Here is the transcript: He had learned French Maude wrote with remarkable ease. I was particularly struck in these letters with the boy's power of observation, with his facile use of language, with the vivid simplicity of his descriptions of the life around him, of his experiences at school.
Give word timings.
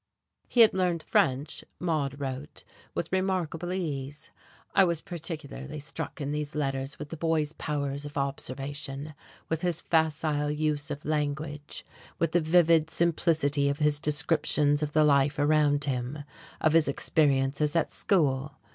He 0.47 0.61
had 0.61 0.73
learned 0.73 1.03
French 1.03 1.63
Maude 1.79 2.19
wrote 2.19 2.63
with 2.95 3.11
remarkable 3.13 3.71
ease. 3.71 4.31
I 4.73 4.83
was 4.83 4.99
particularly 4.99 5.79
struck 5.79 6.19
in 6.19 6.31
these 6.31 6.55
letters 6.55 6.97
with 6.97 7.09
the 7.09 7.17
boy's 7.17 7.53
power 7.53 7.91
of 7.91 8.17
observation, 8.17 9.13
with 9.47 9.61
his 9.61 9.79
facile 9.81 10.49
use 10.49 10.89
of 10.89 11.05
language, 11.05 11.85
with 12.17 12.31
the 12.31 12.41
vivid 12.41 12.89
simplicity 12.89 13.69
of 13.69 13.77
his 13.77 13.99
descriptions 13.99 14.81
of 14.81 14.93
the 14.93 15.03
life 15.03 15.37
around 15.37 15.83
him, 15.83 16.23
of 16.59 16.73
his 16.73 16.87
experiences 16.87 17.75
at 17.75 17.91
school. 17.91 18.57